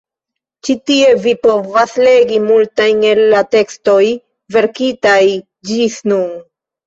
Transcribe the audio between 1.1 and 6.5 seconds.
vi povas legi multajn el la tekstoj verkitaj ĝis nun.